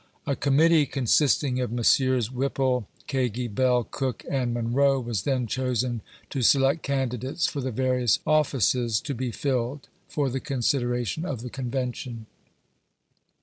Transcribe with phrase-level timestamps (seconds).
[0.25, 2.31] A Committee, consisting of Messrs.
[2.31, 7.69] Whipple, Kagi, Bell, Cook and Mun roe, was then chosen to select candidates for the
[7.69, 12.25] various offices to bo filled, for the consideration of the Convention.